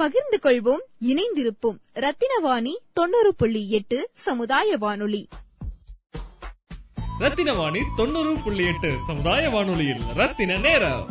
பகிர்ந்து 0.00 0.38
கொள்வோம் 0.42 0.84
இணைந்திருப்போம். 1.00 1.78
ரத்தினவாணி 1.94 2.76
தொண்ணூறு 2.92 3.34
புள்ளி 3.34 3.70
எட்டு 3.70 4.10
சமுதாய 4.14 4.76
வானொலி 4.76 5.28
ரத்தினவாணி 7.18 7.80
தொண்ணூறு 7.96 8.36
புள்ளி 8.44 8.64
எட்டு 8.64 8.94
சமுதாய 9.06 9.50
வானொலியில் 9.50 10.00
ரத்தின 10.14 10.56
நேரம். 10.56 11.08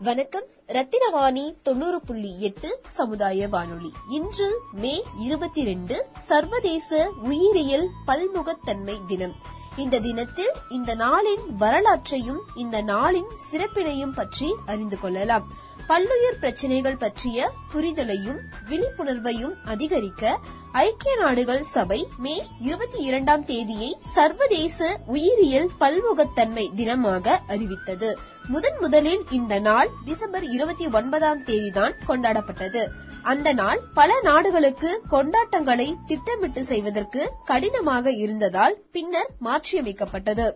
வணக்கம். 0.00 0.44
ரத்தினவாணி 0.66 1.54
தொண்ணூறு 1.62 2.00
புள்ளி 2.00 2.40
எட்டு 2.40 2.80
சமுதாய 2.88 3.48
வானொலி 3.48 3.92
இன்று 4.08 4.60
மே 4.72 5.02
இருபத்தி 5.18 5.64
ரெண்டு 5.64 6.06
சர்வதேச 6.18 7.12
உயிரியல் 7.22 7.88
பல்முகத்தன்மை 8.06 9.04
தினம். 9.06 9.50
இந்த 9.76 10.00
தினத்தில் 10.00 10.50
இந்த 10.68 10.94
நாளின் 10.96 11.48
வரலாற்றையும் 11.58 12.42
இந்த 12.56 12.82
நாளின் 12.82 13.28
சிறப்பினையும் 13.52 14.12
பற்றி 14.12 14.54
அறிந்து 14.66 14.98
கொள்ளலாம். 14.98 15.70
பல்லுயிர் 15.92 16.38
பிரச்சினைகள் 16.40 16.96
பற்றிய 16.96 17.50
புரிதலையும் 17.72 18.38
விழிப்புணர்வையும் 18.68 19.52
அதிகரிக்க 19.64 20.38
ஐக்கிய 20.72 21.16
நாடுகள் 21.16 21.62
சபை 21.62 22.06
மே 22.18 22.44
இருபத்தி 22.60 22.98
இரண்டாம் 22.98 23.44
தேதியை 23.44 23.98
சர்வதேச 24.14 25.00
உயிரியல் 25.06 25.68
பல்முகத்தன்மை 25.80 26.70
தினமாக 26.76 27.36
அறிவித்தது. 27.46 28.18
முதன் 28.48 28.78
முதலில் 28.80 29.22
இந்த 29.30 29.58
நாள் 29.58 29.90
டிசம்பர் 30.04 30.44
இருபத்தி 30.44 30.88
ஒன்பதாம் 30.88 31.44
தேதிதான் 31.44 31.92
கொண்டாடப்பட்டது. 32.08 32.84
அந்த 33.22 33.52
நாள் 33.52 33.82
பல 33.94 34.20
நாடுகளுக்கு 34.22 35.02
கொண்டாட்டங்களை 35.10 35.94
திட்டமிட்டு 36.06 36.64
செய்வதற்கு 36.64 37.32
கடினமாக 37.44 38.10
இருந்ததால் 38.10 38.82
பின்னர் 38.92 39.30
மாற்றியமைக்கப்பட்டது. 39.44 40.48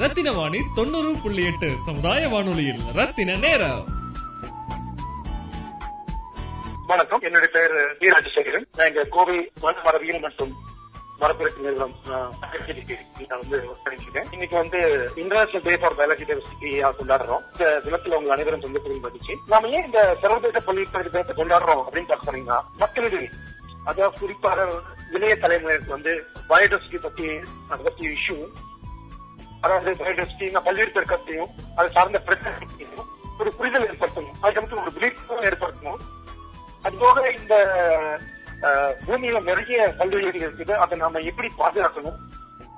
ரத்தின 0.00 0.32
வாணி 0.32 0.60
தொண்ணூறு 0.74 1.10
புள்ளி 1.22 1.42
எட்டு 1.44 1.68
சமுதாய 1.86 2.28
வானொலியில். 2.28 2.80
ரத்தின 2.94 3.36
நேரம். 3.44 3.84
வணக்கம். 6.90 7.20
என்னுடைய 7.20 7.50
பெயர் 7.54 7.74
வி 8.00 8.08
ராஜசேகரன் 8.14 8.66
நான் 8.76 8.88
இங்க 8.88 9.04
கோவை 9.14 9.36
மண் 9.62 9.80
மரபியல் 9.86 10.20
மற்றும் 10.20 10.52
மரபிறப்பு 11.20 11.64
நிறுவனம் 11.64 11.94
நான் 12.08 13.40
வந்து 13.42 13.58
பண்ணிருக்கேன் 13.84 14.28
இன்னைக்கு 14.32 14.56
வந்து 14.56 14.80
international 15.22 15.64
day 15.66 15.76
for 15.76 15.96
biology 15.98 16.24
diversity 16.28 16.70
கொண்டாடுறோம். 17.00 17.42
இந்த 17.52 17.66
தினத்துல 17.86 18.18
உங்க 18.20 18.32
அனைவரும் 18.32 18.60
சொந்த 18.60 18.78
புரிந்து 18.78 19.36
நாம 19.46 19.68
ஏன் 19.68 19.84
இந்த 19.84 20.00
சர்வதேச 20.22 20.62
பள்ளிப்படை 20.68 21.10
தினத்தை 21.10 21.36
கொண்டாடுறோம் 21.36 21.82
அப்படின்னு 21.86 22.10
பார்க்க 22.12 22.30
போனீங்கன்னா 22.30 22.60
மக்களிடையே 22.78 23.30
அதாவது 23.84 24.20
குறிப்பாக 24.20 24.68
இளைய 25.10 25.34
தலைமுறைக்கு 25.42 25.96
வந்து 25.96 26.12
பயோடைவர்சிட்டி 26.48 27.00
பத்தி 27.02 27.26
அதை 27.68 27.82
பத்தி 27.84 28.04
இஷ்யூ 28.08 28.36
அதாவது 29.66 29.90
பயோடைவர்சிட்டி 30.00 30.46
பல்வேறு 30.68 30.94
பெருக்கத்தையும் 30.96 31.52
அது 31.78 31.94
சார்ந்த 31.98 32.20
பிரச்சனையும் 32.28 33.04
ஒரு 33.40 33.50
புரிதல் 33.58 33.86
ஏற்படுத்தணும். 33.90 34.36
அதுக்கு 34.44 34.82
ஒரு 34.82 34.92
விழிப்புணர்வு 34.96 35.48
ஏற்படுத்தணும். 35.50 36.00
அதுபோக 36.86 37.24
இந்த 37.38 37.54
பூமியில 39.06 39.38
நிறைய 39.48 39.78
கல்விகள் 40.00 40.38
இருக்குது. 40.42 40.74
அதை 40.82 40.94
நாம 41.02 41.20
எப்படி 41.30 41.48
பாதுகாக்கணும்? 41.62 42.18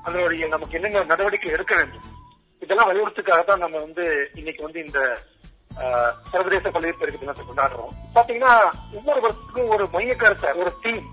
அதனுடைய 0.07 0.47
நமக்கு 0.55 0.77
என்னென்ன 0.79 1.05
நடவடிக்கை 1.11 1.51
எடுக்க 1.57 1.73
வேண்டும்? 1.81 2.07
இதெல்லாம் 2.65 2.89
வலியுறுத்துக்காக 2.91 3.43
தான் 3.51 3.63
நம்ம 3.65 3.77
வந்து 3.87 4.05
இன்னைக்கு 4.41 4.63
வந்து 4.67 4.81
இந்த 4.87 5.01
சர்வதேச 6.33 6.71
கல்வி 6.75 6.93
பெருக்கு 7.01 7.23
தினத்தை 7.23 7.43
கொண்டாடுறோம். 7.45 7.93
பாத்தீங்கன்னா 8.17 8.55
ஒவ்வொரு 8.97 9.21
வருஷத்துக்கும் 9.25 9.73
ஒரு 9.75 9.85
மைய 9.95 10.15
கருத்தை 10.23 10.51
ஒரு 10.63 10.71
தீம் 10.85 11.05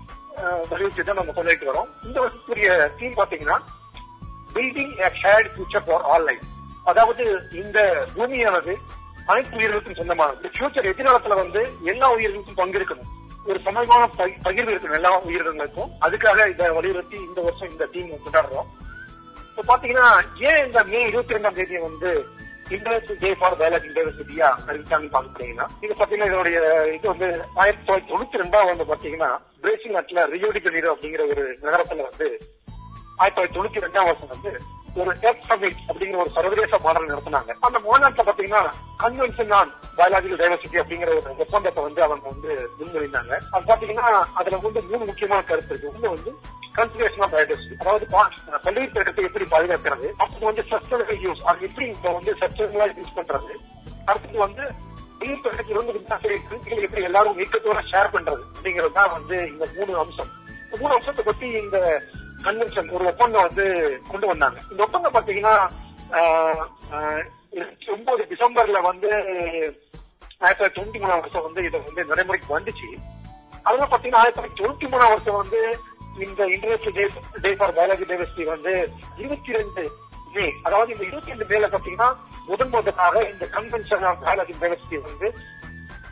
வலியுறுத்தி 0.70 1.02
தான் 1.02 1.20
நம்ம 1.20 1.34
கொண்டாடிட்டு 1.36 1.70
வரோம். 1.70 1.90
இந்த 2.06 2.16
வருஷத்துக்குரிய 2.22 2.70
தீம் 3.00 3.18
பாத்தீங்கன்னா 3.20 3.58
பில்டிங் 4.56 4.94
a 5.06 5.10
shared 5.22 5.48
future 5.56 5.82
அதாவது 6.90 7.24
இந்த 7.62 7.78
பூமியானது 8.14 8.74
அனைத்து 9.30 9.56
உயிர்களுக்கும் 9.58 9.98
சொந்தமானது. 10.00 10.50
ஃபியூச்சர் 10.54 10.88
எதிர்காலத்துல 10.90 11.36
வந்து 11.40 11.60
எல்லா 11.92 12.08
உயிர்களுக்கும் 12.16 12.58
பங்கிருக்கணும். 12.60 13.08
ஒரு 13.48 13.58
சமமான 13.64 14.02
பகிர்வு 14.46 14.72
இருக்கணும் 14.72 14.98
எல்லா 14.98 15.10
உயிரினங்களுக்கும் 15.28 15.90
அதுக்காக 16.06 16.46
இதை 16.52 16.68
வலியுறுத்தி 16.76 17.16
இந்த 17.28 17.40
வருஷம் 17.46 17.70
இந்த 17.72 17.84
டீம் 17.94 18.24
கொண்டாடுறோம். 18.24 18.68
இப்போ 19.50 19.62
பாத்தீங்கன்னா 19.70 20.08
ஏன் 20.48 20.62
இந்த 20.66 20.80
மே 20.92 21.00
இருபத்தி 21.10 21.36
ரெண்டாம் 21.36 21.58
தேதியை 21.58 21.82
வந்து 21.88 22.10
இன்டர்நேஷனல் 22.74 23.20
டே 23.24 23.30
ஃபார் 23.40 23.56
பயாலஜி 23.60 23.90
டைவர்சிட்டியா 23.96 24.48
அறிவிச்சாங்கன்னு 24.68 25.14
பாத்துக்கிறீங்கன்னா 25.16 25.66
இது 25.84 25.98
பாத்தீங்கன்னா 26.00 26.30
இதனுடைய 26.30 26.58
இது 26.96 27.06
வந்து 27.12 27.28
ஆயிரத்தி 27.62 27.84
தொள்ளாயிரத்தி 27.86 28.12
தொண்ணூத்தி 28.12 28.42
ரெண்டாவது 28.42 28.72
வந்து 28.72 28.90
பாத்தீங்கன்னா 28.92 29.30
பிரேசில் 29.64 29.96
நாட்டுல 29.96 30.24
ரியோடி 30.34 30.62
ஜெனீரோ 30.66 30.92
அப்படிங்கிற 30.94 31.24
ஒரு 31.34 31.44
நகரத்துல 31.66 32.06
வந்து 32.10 32.28
ஆயிரத்தி 33.20 33.36
தொள்ளாயிரத்தி 33.36 33.58
தொண்ணூத்தி 33.58 33.84
ரெண்டாம் 33.84 34.08
வருஷம் 34.08 34.32
வந்து 34.34 34.50
ஒரு 35.00 35.12
டெக் 35.22 35.46
சமிட் 35.48 35.80
அப்படிங்கிற 35.88 36.18
ஒரு 36.24 36.30
சர்வதேச 36.36 36.78
மாநாடு 36.84 37.10
நடத்தினாங்க. 37.12 37.52
அந்த 37.66 37.78
மாநாட்டில் 37.86 38.26
பாத்தீங்கன்னா 38.28 38.62
கன்வென்ஷன் 39.02 39.52
ஆன் 39.58 39.72
பயாலஜிக்கல் 39.98 40.40
டைவர்சிட்டி 40.42 40.78
அப்படிங்கிற 40.82 41.10
ஒரு 41.18 41.34
ஒப்பந்தத்தை 41.44 41.82
வந்து 41.86 42.00
அவங்க 42.06 42.26
வந்து 42.32 42.50
முன்மொழிந்தாங்க. 42.78 43.32
அது 43.54 43.70
பாத்தீங்கன்னா 43.70 44.06
அதுல 44.40 44.60
வந்து 44.66 44.82
மூணு 44.90 45.02
முக்கியமான 45.10 45.40
கருத்து 45.50 45.72
இருக்கு. 45.72 45.92
ஒண்ணு 45.94 46.14
வந்து 46.16 46.32
கன்சர்வேஷன் 46.78 47.24
ஆஃப் 47.26 47.34
பயோடைவர்சிட்டி 47.34 47.78
அதாவது 47.82 48.06
பள்ளி 48.66 48.86
திட்டத்தை 48.94 49.24
எப்படி 49.28 49.46
பாதுகாக்கிறது? 49.54 50.08
அப்புறம் 50.22 50.48
வந்து 50.50 50.64
சஸ்டைனபிள் 50.72 51.20
யூஸ் 51.26 51.44
அது 51.50 51.68
எப்படி 51.68 51.86
இப்ப 51.94 52.12
வந்து 52.18 52.32
சஸ்டைனபிளா 52.42 52.88
யூஸ் 52.98 53.16
பண்றது? 53.20 53.54
அடுத்தது 54.10 54.38
வந்து 54.46 54.64
இருந்து 55.28 55.94
கிருமிகளை 56.48 56.82
எப்படி 56.86 57.06
எல்லாரும் 57.08 57.38
இயக்கத்தோட 57.38 57.80
ஷேர் 57.92 58.10
பண்றது? 58.14 58.42
அப்படிங்கிறது 58.56 58.94
தான் 58.98 59.14
வந்து 59.16 59.36
இந்த 59.52 59.64
மூணு 59.76 59.92
அம்சம். 60.02 60.30
மூணு 60.80 60.92
அம்சத்தை 60.96 61.22
பத்தி 61.28 61.46
இந்த 61.62 61.78
கன்வென்ஷன் 62.44 62.90
ஒரு 62.90 63.04
ஒப்பந்தம் 63.06 63.42
வந்து 63.42 63.64
கொண்டு 64.08 64.26
வந்தாங்க. 64.26 64.58
இந்த 64.70 64.82
ஒப்பந்தம் 64.82 65.14
பாத்தீங்கன்னா 65.14 65.54
ஆஹ், 66.12 66.64
ஆஹ், 66.92 67.22
இருபத்தி 67.52 67.90
ஒன்பது 67.90 68.22
டிசம்பர்ல 68.30 68.80
வந்து 68.82 69.08
ஆயிரத்தி 70.40 70.58
தொள்ளாயிரத்தி 70.58 70.78
தொண்ணூத்தி 70.78 71.00
மூணாம் 71.00 71.20
வருஷம் 71.20 71.42
வந்து 71.42 71.60
இதை 71.64 71.80
வந்து 71.80 72.04
நடைமுறைக்கு 72.04 72.56
வந்துச்சு. 72.56 72.88
அதெல்லாம் 73.64 73.92
பாத்தீங்கன்னா 73.92 74.22
ஆயிரத்தி 74.22 74.38
தொள்ளாயிரத்தி 74.38 74.62
தொண்ணூத்தி 74.62 74.86
மூணாம் 74.86 75.12
வருஷம் 75.14 75.40
வந்து 75.42 75.60
இந்த 76.18 76.42
international 76.46 76.96
day 76.96 77.04
day 77.40 77.50
for 77.54 77.74
biology 77.74 78.04
diversity 78.04 78.44
வந்து 78.44 78.72
இருபத்தி 79.18 79.52
ரெண்டு 79.52 79.82
மே 80.34 80.52
அதாவது 80.62 80.92
இந்த 80.92 81.04
இருபத்தி 81.04 81.30
ரெண்டு 81.30 81.46
மேல 81.46 81.66
பாத்தீங்கன்னா 81.66 82.08
முதன் 82.48 82.70
முதலாக 82.70 83.22
இந்த 83.30 83.44
கன்வென்ஷன் 83.48 84.04
ஆஃப் 84.04 84.22
பயாலஜி 84.22 84.54
டைவர்சிட்டி 84.62 84.98
வந்து 85.02 85.28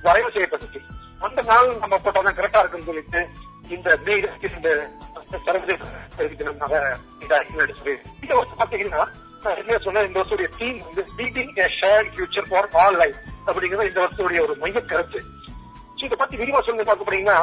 வரைவு 0.04 0.30
செய்யப்பட்டுச்சு. 0.30 0.80
அந்த 1.20 1.42
நாள் 1.42 1.68
நம்ம 1.76 1.98
போட்டோம்னா 1.98 2.32
கரெக்டா 2.32 2.60
இருக்குன்னு 2.60 2.86
சொல்லிட்டு 2.86 3.20
இந்த 3.68 3.98
மே 4.06 4.14
இருபத்தி 4.14 4.46
ரெண்டு 4.46 4.72
தினமாக 6.36 6.98
இதாகி 7.20 7.52
பாத்தீங்கன்னா 8.58 9.04
என்ன 9.56 9.78
சொன்ன 9.78 10.02
இந்த 10.02 10.18
வருஷத்துடைய 10.18 10.48
தீம் 10.58 10.78
வந்து 10.86 11.02
பீட்டிங் 11.16 11.52
அப்படிங்கிறது 13.46 13.88
இந்த 13.88 14.00
வருஷத்துடைய 14.00 14.40
ஒரு 14.42 14.54
மைய 14.56 14.80
கருத்து 14.80 15.20
இதை 15.96 16.16
பத்தி 16.16 16.36
விரிவா 16.36 16.60
பார்க்க 16.82 17.04
போனீங்கன்னா 17.04 17.38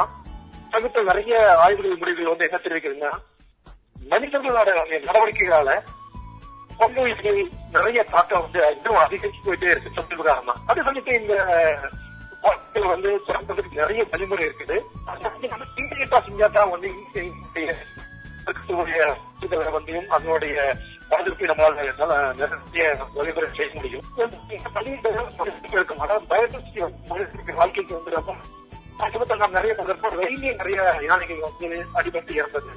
சமீபத்தில் 0.72 1.04
நிறைய 1.04 1.34
ஆய்வுகள் 1.56 1.98
முடிவுகள் 1.98 2.32
வந்து 2.32 2.44
என்ன 2.44 2.58
தெரிவிக்கிறதுன்னா 2.58 3.12
மனிதர்களோட 4.10 4.70
நடவடிக்கைகளால 5.04 5.70
பல்லுயிர்கள் 6.70 7.40
நிறைய 7.70 8.04
தாக்கம் 8.04 8.40
வந்து 8.40 8.60
இன்னும் 8.76 9.02
அதிகரிச்சு 9.02 9.42
போயிட்டே 9.44 9.70
இருக்கு 9.70 9.96
சொல்லுறாங்க 9.96 10.54
அது 10.66 10.82
வந்துட்டு 10.82 11.12
இந்த 11.20 11.34
வாழ்க்கையில 12.44 12.88
வந்து 12.94 13.10
சிறந்ததுக்கு 13.26 13.80
நிறைய 13.82 14.02
வழிமுறை 14.12 14.44
இருக்குது. 14.48 14.76
அது 15.10 15.20
செஞ்சா 16.26 16.48
தான் 16.56 16.72
வந்து 16.74 16.88
இந்த 19.42 19.56
அதனுடைய 20.16 20.56
பாதிப்பை 21.10 21.46
நம்மளால 21.48 21.84
நிறைய 22.40 22.84
வழிமுறை 23.16 23.48
செய்ய 23.58 23.70
முடியும். 23.74 24.04
இருக்கும். 25.74 26.02
அதாவது 26.04 26.26
பயோடெக்சி 26.32 26.78
மனிதனுக்கு 27.10 27.58
வாழ்க்கைக்கு 27.60 27.92
வந்து 27.98 28.16
ரொம்ப 28.18 28.34
சமீபத்தில் 29.00 29.42
நாம் 29.42 29.56
நிறைய 29.58 29.72
பார்க்கிறோம் 29.76 30.18
ரயிலே 30.22 30.50
நிறைய 30.60 30.78
யானைகள் 31.08 31.46
வந்து 31.46 31.68
அடிபட்டு 31.98 32.32
இறந்தது. 32.40 32.72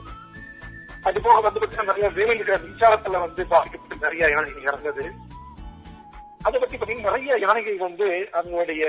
அது 1.07 1.17
போக 1.25 1.39
வந்து 1.45 1.59
பாத்தீங்கன்னா 1.61 1.91
நிறைய 1.91 2.07
வேலையில் 2.19 2.63
மின்சாரத்துல 2.65 3.19
வந்து 3.25 3.41
பாதிக்கப்பட்டு 3.53 4.05
நிறைய 4.05 4.29
யானைகள் 4.35 4.67
இறந்தது. 4.69 5.03
அதை 6.47 6.57
பத்தி 6.61 6.77
பாத்தீங்கன்னா 6.77 7.09
நிறைய 7.09 7.37
யானைகள் 7.45 7.85
வந்து 7.85 8.07
அதனுடைய 8.37 8.83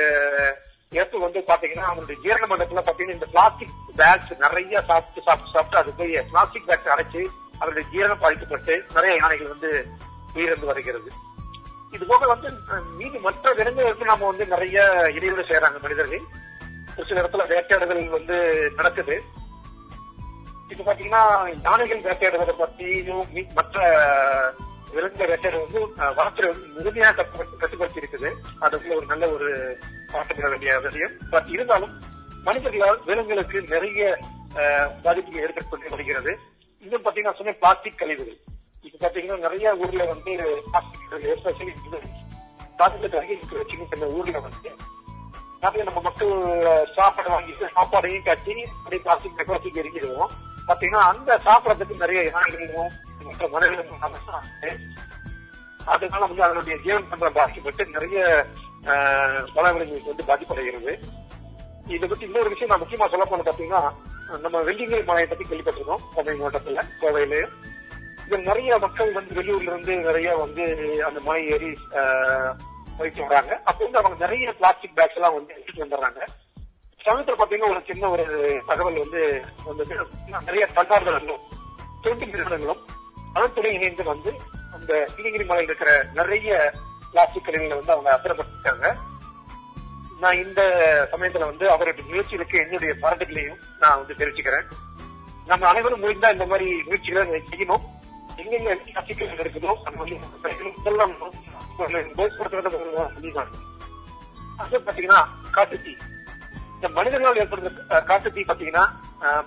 இறப்பு 0.97 1.19
வந்து 1.25 1.41
பாத்தீங்கன்னா 1.51 1.87
அவங்களுடைய 1.89 2.19
ஜீரண 2.25 2.45
மண்டலத்துல 2.51 2.83
பாத்தீங்கன்னா 2.89 3.19
இந்த 3.19 3.29
பிளாஸ்டிக் 3.35 3.77
பேக்ஸ் 4.01 4.33
நிறைய 4.45 4.83
சாப்பிட்டு 4.89 5.27
சாப்பிட்டு 5.29 5.55
சாப்பிட்டு 5.55 5.81
அது 5.81 5.93
போய் 6.01 6.15
பிளாஸ்டிக் 6.33 6.69
பேக்ஸ் 6.69 6.93
அரைச்சு 6.95 7.23
அதனுடைய 7.59 7.85
ஜீரணம் 7.93 8.23
பாதிக்கப்பட்டு 8.25 8.75
நிறைய 8.97 9.13
யானைகள் 9.21 9.55
வந்து 9.55 9.71
உயிரிழந்து 10.35 10.71
வருகிறது. 10.73 11.11
இது 11.95 12.05
போக 12.07 12.27
வந்து 12.27 12.49
மீது 12.99 13.19
மற்ற 13.27 13.53
விலங்குகளுக்கு 13.59 14.11
நாம 14.11 14.27
வந்து 14.31 14.47
நிறைய 14.53 14.79
இடைவெளி 15.17 15.45
செய்யறாங்க 15.49 15.79
மனிதர்கள். 15.85 16.25
ஒரு 16.97 17.07
சில 17.09 17.21
இடத்துல 17.23 17.47
வேட்டையாடுதல் 17.53 18.17
வந்து 18.19 18.37
நடக்குது. 18.79 19.17
இப்ப 20.71 20.85
பாத்தீங்கன்னா 20.89 21.23
யானைகள் 21.67 22.07
வேட்டையாடுவதை 22.07 22.55
பத்தியும் 22.63 23.53
மற்ற 23.59 23.85
விலங்குகள் 24.97 25.31
வெட்டர் 25.33 25.57
வந்து 25.59 25.81
அஹ், 25.99 26.15
வந்து 26.19 26.43
முழுமையாக 26.75 27.15
கட்டுப்படுத்தி 27.15 27.57
கட்டுப்படுத்தி 27.57 28.03
இருக்குது 28.03 28.29
அதுக்குள்ள 28.63 28.97
ஒரு 28.97 29.07
நல்ல 29.07 29.25
ஒரு 29.33 29.49
பாட்டுப்பட 30.13 30.49
வேண்டிய 30.49 30.75
விஷயம் 30.87 31.15
பட் 31.33 31.49
இருந்தாலும் 31.55 31.95
மனிதர்களால் 32.47 33.01
விலங்குகளுக்கு 33.07 33.61
நிறைய 33.73 34.03
அஹ், 34.61 34.91
பாதிப்புகள் 35.05 35.45
ஏற்பட்டு 35.47 35.95
வருகிறது 35.95 36.33
இன்னும் 36.85 37.05
பாத்தீங்கன்னா 37.05 37.39
சொன்ன 37.39 37.57
பிளாஸ்டிக் 37.61 38.01
கழிவுகள். 38.01 38.39
இப்ப 38.85 38.99
பாத்தீங்கன்னா 38.99 39.39
நிறைய 39.45 39.73
ஊர்ல 39.83 40.03
வந்து 40.11 40.33
பிளாஸ்டிக் 40.67 41.31
எஸ்பெஷலி 41.31 41.73
பிளாஸ்டிக் 42.79 43.17
அருகே 43.17 43.37
சின்ன 43.65 43.87
சின்ன 43.91 44.07
ஊர்ல 44.17 44.39
வந்து 44.41 44.71
நிறைய 45.63 45.85
நம்ம 45.85 46.01
மக்கள் 46.01 46.33
சாப்பாடு 46.97 47.29
வாங்கிட்டு 47.31 47.67
சாப்பாடையும் 47.77 48.27
கட்டி 48.27 48.55
அப்படியே 48.73 49.01
பிளாஸ்டிக் 49.03 49.39
பிளாஸ்டிக் 49.41 49.81
எரிக்கிடுவோம் 49.83 50.33
பாத்தீங்கன்னா 50.69 51.03
அந்த 51.11 51.31
சாப்பிடறதுக்கு 51.45 52.03
நிறைய 52.03 52.21
யானைகளும் 52.27 52.93
மற்ற 53.27 53.49
மனிதர்களும் 53.49 54.05
அதனால 55.89 56.23
வந்து 56.25 56.43
அதனுடைய 56.43 56.77
ஜீவன் 56.79 57.11
தந்திரம் 57.11 57.33
பாதிக்கப்பட்டு 57.33 57.85
நிறைய 57.89 58.21
ஆஹ், 58.87 59.43
வந்து 60.07 60.25
பாதிப்படைகிறது. 60.27 60.93
இதை 61.87 62.07
பத்தி 62.09 62.25
இன்னொரு 62.25 62.49
விஷயம் 62.49 62.71
நான் 62.71 62.83
முக்கியமா 62.83 63.11
சொல்ல 63.11 63.25
போன 63.25 63.43
பாத்தீங்கன்னா 63.43 63.83
நம்ம 64.39 64.63
வெள்ளிங்கிரி 64.63 65.03
மலையை 65.05 65.27
பத்தி 65.27 65.45
கேள்விப்பட்டிருக்கோம் 65.45 66.05
கோவை 66.15 66.35
மாவட்டத்துல 66.37 66.83
கோவையில. 67.03 67.37
இது 68.25 68.39
நிறைய 68.41 68.79
மக்கள் 68.79 69.13
வந்து 69.13 69.35
வெளியூர்ல 69.35 69.71
இருந்து 69.71 69.95
நிறைய 70.03 70.31
வந்து 70.37 70.63
அந்த 71.05 71.21
மலை 71.21 71.43
ஏறி 71.47 71.71
ஆஹ், 71.99 72.53
போயிட்டு 72.99 73.23
வராங்க. 73.25 73.53
அப்ப 73.65 73.85
வந்து 73.85 73.99
அவங்க 73.99 74.19
நிறைய 74.25 74.53
பிளாஸ்டிக் 74.53 74.97
பேக்ஸ் 74.97 75.15
எல்லாம் 75.15 75.35
வந்து 75.35 75.55
எடுத்துட்டு 75.55 75.85
வந்துடுறாங்க. 75.85 76.21
சமயத்துல 77.01 77.37
பாத்தீங்கன்னா 77.37 77.71
ஒரு 77.71 77.83
சின்ன 77.87 78.09
ஒரு 78.11 78.25
தகவல் 78.67 78.99
வந்து 78.99 79.23
வந்து 79.69 79.85
நிறைய 80.47 80.65
தன்னார்வலர்களும் 80.75 81.45
தொண்டு 82.03 82.27
நிறுவனங்களும் 82.27 82.83
அதன் 83.37 83.55
இணைந்து 83.77 84.05
வந்து 84.13 84.31
அந்த 84.77 84.93
நீலகிரி 85.17 85.45
மலையில் 85.49 85.71
இருக்கிற 85.71 85.91
நிறைய 86.19 86.51
பிளாஸ்டிக் 87.11 87.47
கழிவுகளை 87.47 87.77
வந்து 87.79 87.95
அவங்க 87.95 88.11
அப்புறப்பட்டிருக்காங்க 88.15 88.87
நான் 90.23 90.41
இந்த 90.45 90.61
சமயத்துல 91.13 91.49
வந்து 91.51 91.65
அவருடைய 91.73 92.05
முயற்சிகளுக்கு 92.11 92.57
என்னுடைய 92.63 92.93
பாராட்டுகளையும் 93.03 93.59
நான் 93.83 93.99
வந்து 94.01 94.17
தெரிவிச்சுக்கிறேன். 94.21 94.67
நம்ம 95.51 95.67
அனைவரும் 95.69 96.03
முடிந்தா 96.03 96.29
இந்த 96.37 96.47
மாதிரி 96.53 96.69
முயற்சிகளை 96.87 97.43
செய்யணும். 97.51 97.85
எங்கெங்க 98.41 98.73
பிளாஸ்டிக் 98.87 99.23
இருக்குதோ 99.45 99.75
அந்த 99.87 99.99
வந்து 100.03 100.17
இதெல்லாம் 100.81 101.15
அது 104.63 104.77
பாத்தீங்கன்னா 104.87 105.21
காட்டு 105.57 105.77
தீ 105.83 105.93
இந்த 106.77 106.89
மனிதர்களால் 106.91 107.41
ஏற்படுற 107.43 107.67
அஹ், 107.89 108.05
காட்டு 108.05 108.33
தீ 108.33 108.43
பாத்தீங்கன்னா 108.43 108.85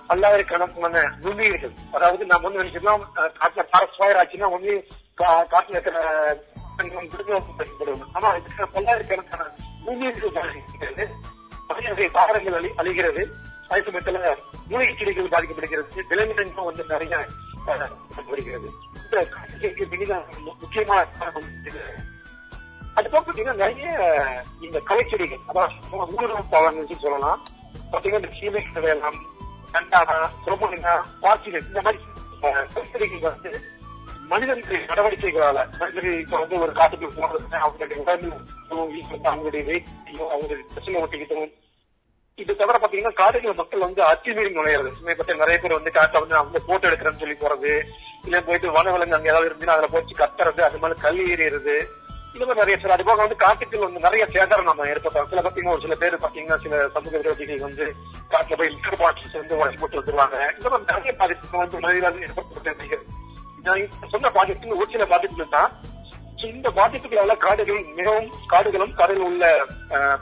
பல்லாயிரக்கணக்கான 0.08 0.94
நுண்ணுயிர்கள். 1.24 1.74
அதாவது 1.92 2.22
நம்ம 2.26 2.46
வந்து 2.46 2.62
நினைச்சோம் 2.62 3.04
காட்டுல 3.36 3.64
ஃபாரஸ்ட் 3.68 3.98
ஃபயர் 3.98 4.20
ஆச்சுன்னா 4.20 4.48
ஒண்ணு 4.52 4.74
காட்டுல 5.52 5.76
இருக்கிற 5.76 5.98
பயன்படுவோம் 7.56 8.08
ஆனா 8.12 8.28
இதுக்கு 8.36 8.66
பல்லாயிரக்கணக்கான 8.68 9.46
நுண்ணுயிர்கள் 9.86 10.34
பாதிக்கிறது 10.34 11.06
தாவரங்கள் 12.10 12.54
அழி 12.54 12.70
அழிகிறது. 12.76 13.22
அதே 13.68 13.80
சமயத்துல 13.82 14.20
மூலிகை 14.68 14.94
செடிகள் 14.94 15.32
பாதிக்கப்படுகிறது. 15.32 16.06
விலங்கினங்களும் 16.10 16.68
வந்து 16.70 16.84
நிறைய 16.88 17.14
அஹ், 17.66 17.92
வருகிறது. 18.30 18.68
இந்த 18.96 19.24
காட்டு 19.28 19.56
தீக்கு 19.62 20.16
முக்கியமான 20.60 21.06
காரணம் 21.18 21.50
அது 22.96 23.10
போக 23.10 23.20
பாத்தீங்கன்னா 23.20 23.60
நிறைய 23.62 23.88
இந்த 24.66 24.78
கலைச்செடிகள் 24.88 25.42
அதாவது 25.50 25.74
ஊடுருவ 26.14 26.40
பழங்கள் 26.54 27.04
சொல்லலாம். 27.04 27.40
பாத்தீங்கன்னா 27.92 28.22
இந்த 28.22 28.32
சீமை 28.38 28.62
வேளாண் 28.86 29.20
கண்டானா 29.74 30.16
குரோமோனினா 30.44 30.94
பாசிகள் 31.24 31.68
இந்த 31.68 31.80
மாதிரி 31.86 32.00
கலைச்செடிகள் 32.72 33.26
வந்து 33.28 33.50
மனிதனுடைய 34.32 34.80
நடவடிக்கைகளால 34.90 35.58
மனிதர்கள் 35.78 36.20
இப்ப 36.24 36.38
வந்து 36.42 36.56
ஒரு 36.64 36.72
காட்டுக்கு 36.78 37.06
போறது 37.16 37.56
அவங்களுடைய 37.64 37.96
உடல் 38.02 38.26
அவங்களுடைய 39.30 39.62
வெயிட்டையும் 39.70 40.30
அவங்களுடைய 40.32 40.66
பிரச்சனை 40.74 41.00
ஒட்டிக்கிட்டும் 41.04 41.50
இது 42.38 42.52
தவிர 42.60 42.76
பாத்தீங்கன்னா 42.82 43.18
காடுகள் 43.20 43.58
மக்கள் 43.60 43.86
வந்து 43.86 44.00
அத்துமீறி 44.10 44.50
நுழையிறது. 44.58 44.90
பற்றி 45.18 45.40
நிறைய 45.42 45.56
பேர் 45.62 45.78
வந்து 45.78 45.90
காட்டை 45.96 46.20
வந்து 46.22 46.36
அவங்க 46.40 46.60
போட்டோ 46.68 46.88
எடுக்கிறேன்னு 46.90 47.22
சொல்லி 47.22 47.36
போறது 47.42 47.72
இல்ல 48.26 48.36
போயிட்டு 48.46 48.76
வனவிலங்கு 48.76 49.16
அங்க 49.18 49.32
ஏதாவது 49.32 49.48
இருந்துச்சுன்னா 49.48 49.76
அதுல 49.76 49.90
போச்சு 49.94 50.14
கத்துறது 50.20 50.62
அது 50.68 50.80
மாதிரி 50.82 51.00
கல் 51.04 51.20
ஏறிடுறது. 51.32 51.76
இது 52.34 52.44
மாதிரி 52.46 52.60
நிறைய 52.60 52.78
சில 52.78 52.92
அது 52.92 53.04
போக 53.04 53.20
வந்து 53.20 53.36
காட்டுக்குள் 53.36 53.84
வந்து 53.84 54.00
நிறைய 54.00 54.24
சேதாரம் 54.26 54.62
நம்ம 54.62 54.86
ஏற்பட்டோம். 54.86 55.28
சில 55.28 55.42
பாத்தீங்கன்னா 55.42 55.68
ஒரு 55.68 55.80
சில 55.80 55.94
பேர் 55.94 56.16
பாத்தீங்கன்னா 56.16 56.58
சில 56.58 56.88
சமூக 56.88 57.18
விரோதிகள் 57.18 57.58
வந்து 57.58 57.84
காட்டுல 58.30 58.56
போய் 58.56 58.72
லிட்டர் 58.74 59.00
பாட்டில்ஸ் 59.00 59.38
வந்து 59.38 59.56
உடச்சு 59.56 59.80
போட்டு 59.80 60.00
வந்துருவாங்க. 60.00 60.36
இந்த 60.56 60.68
மாதிரி 60.68 60.90
நிறைய 60.92 61.12
பாதிப்பு 61.14 61.58
வந்து 61.58 61.80
மனிதர்கள் 61.80 62.26
ஏற்பட்டு 62.26 62.98
நான் 63.64 63.82
சொன்ன 64.10 64.30
பாதிப்பு 64.30 64.76
ஒரு 64.76 64.90
சில 64.90 65.06
பாதிப்புகள் 65.06 65.48
தான். 65.50 65.72
இந்த 66.50 66.68
பாதிப்புகளால 66.70 67.36
காடுகள் 67.36 67.80
மிகவும் 67.96 68.28
காடுகளும் 68.46 68.94
கடலில் 68.94 69.20
உள்ள 69.20 69.42
அஹ், 69.90 70.18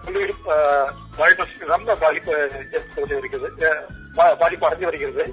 ரொம்ப 1.68 1.94
பாதிப்பு 1.94 2.32
ஏற்படுத்தி 2.72 3.14
வருகிறது. 3.14 3.48
அஹ், 3.68 3.84
பா- 4.16 4.36
பாதிப்பு 4.36 4.68
அடைஞ்சு 4.68 4.84
வருகிறது. 4.84 5.24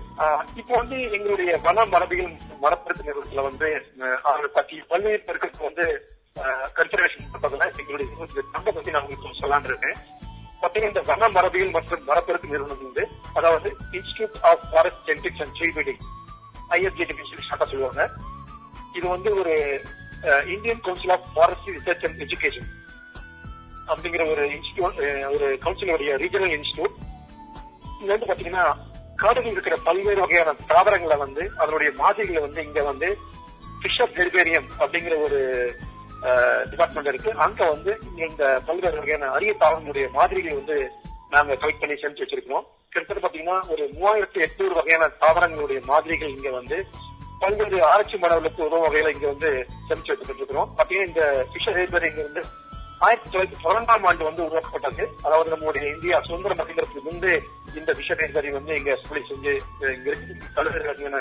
இப்போ 0.55 0.73
வந்து 0.77 1.11
எங்களுடைய 1.11 1.57
வன 1.63 1.85
மரபியல் 1.85 2.31
மரப்பெருத்து 2.61 3.07
நிறுவனத்துல 3.07 3.41
வந்து 3.41 3.69
அஹ், 4.03 4.49
பற்றி 4.53 4.83
பல்வேறு 4.87 5.23
பெருக்கிறதுக்கு 5.27 5.63
வந்து 5.63 5.87
கன்சர்வேஷன் 6.77 7.31
பண்றதுல 7.33 7.65
எங்களுடைய 7.81 8.07
நம்ப 8.55 8.71
பத்தி 8.71 8.93
நான் 8.93 9.03
உங்களுக்கு 9.03 9.41
சொல்லலாம்னு 9.41 9.69
இருக்கேன். 9.71 9.97
பாத்தீங்கன்னா 10.61 10.91
இந்த 10.93 11.03
வன 11.09 11.29
மரபியல் 11.35 11.75
மற்றும் 11.77 12.03
மரப்பெருக்கு 12.09 12.51
நிறுவனம் 12.53 12.83
வந்து 12.87 13.03
அதாவது 13.39 13.69
institute 13.97 14.37
of 14.49 14.63
forest 14.71 15.03
genetics 15.09 15.41
and 15.45 15.55
tree 15.59 15.69
breeding 15.77 16.01
IFGT 16.77 17.15
ஷார்ட்டா 17.49 17.67
சொல்லுவாங்க. 17.71 18.03
இது 18.97 19.05
வந்து 19.15 19.29
ஒரு 19.41 19.53
Indian 20.55 20.83
council 20.87 21.13
of 21.15 21.27
forest 21.35 21.69
research 21.77 22.05
and 22.09 22.21
education 22.25 22.69
அப்படிங்கிற 23.91 24.23
ஒரு 24.33 24.43
இன்ஸ்டியூட் 24.57 24.99
ஒரு 25.35 25.47
கவுன்சிலுடைய 25.65 26.11
ரீஜனல் 26.23 26.55
இன்ஸ்டியூட் 26.57 26.95
இங்க 27.99 28.11
வந்து 28.13 28.29
பாத்தீங்கன்னா 28.29 28.65
காடுகள் 29.23 29.55
இருக்கிற 29.55 29.75
பல்வேறு 29.87 30.21
வகையான 30.23 30.53
தாவரங்களை 30.71 31.17
வந்து 31.25 31.43
அதனுடைய 31.61 31.89
மாதிரிகளை 32.01 32.41
வந்து 32.47 32.61
இங்க 32.67 32.81
வந்து 32.91 33.09
பிஷப் 33.83 34.17
ஹெர்பேரியம் 34.19 34.67
அப்படிங்கிற 34.81 35.15
ஒரு 35.27 35.39
டிபார்ட்மெண்ட் 36.69 37.09
இருக்கு. 37.11 37.31
அங்க 37.45 37.61
வந்து 37.69 37.91
இந்த 38.25 38.43
பல்வேறு 38.67 38.99
வகையான 38.99 39.29
அரிய 39.31 39.53
தாவரங்களுடைய 39.61 40.07
மாதிரிகளை 40.13 40.55
வந்து 40.55 40.77
நாங்க 41.31 41.53
கலெக்ட் 41.55 41.81
பண்ணி 41.81 41.95
சேமிச்சு 41.95 42.23
வச்சிருக்கோம் 42.23 42.65
கிட்டத்தட்ட 42.91 43.21
பாத்தீங்கன்னா 43.21 43.57
ஒரு 43.73 43.83
மூவாயிரத்தி 43.95 44.39
எட்நூறு 44.45 44.73
வகையான 44.77 45.09
தாவரங்களுடைய 45.21 45.79
மாதிரிகள் 45.85 46.35
இங்க 46.35 46.49
வந்து 46.51 46.77
பல்வேறு 47.41 47.79
ஆராய்ச்சி 47.85 48.17
மாணவர்களுக்கு 48.17 48.65
உதவும் 48.65 48.85
வகையில 48.85 49.13
இங்க 49.15 49.27
வந்து 49.27 49.49
சேமிச்சு 49.87 50.11
வச்சுட்டு 50.11 50.35
இருக்கிறோம் 50.35 50.69
பாத்தீங்கன்னா 50.77 51.09
இந்த 51.09 51.23
ஃபிஷர் 51.49 51.77
ஹெர்பேரி 51.79 52.09
இங்க 52.11 52.23
வந்து 52.23 52.43
ஆயிரத்தி 53.01 53.29
தொள்ளாயிரத்தி 53.29 53.57
பதினொன்றாம் 53.63 54.05
ஆண்டு 54.09 54.27
வந்து 54.27 54.45
உருவாக்கப்பட்டது. 54.45 55.05
அதாவது 55.23 55.49
நம்முடைய 55.53 55.85
இந்தியா 55.89 56.17
சுதந்திரம் 56.21 56.59
அப்படிங்கிறதுக்கு 56.59 57.07
முன்பு 57.07 57.31
இந்த 57.75 57.91
விஷய 57.91 58.17
ஹெர்பேரி 58.21 58.51
வந்து 58.51 58.73
இங்க 58.77 58.91
ஸ்கூலி 59.01 59.23
செஞ்சு 59.23 59.53
இங்க 59.89 60.07
இருக்கு. 60.11 60.35
பல்வேறு 60.55 60.87
வகையான 60.87 61.19